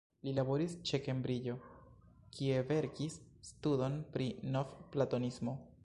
[0.27, 1.53] Li laboris ĉe Kembriĝo,
[2.37, 3.21] kie verkis
[3.53, 5.57] studon pri Novplatonismo.